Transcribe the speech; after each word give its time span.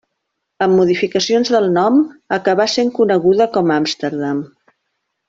Amb 0.65 0.71
modificacions 0.77 1.51
del 1.57 1.69
nom, 1.75 1.99
acabà 2.41 2.67
sent 2.79 2.89
coneguda 3.01 3.49
com 3.59 3.71
a 3.75 3.79
Amsterdam. 3.83 4.41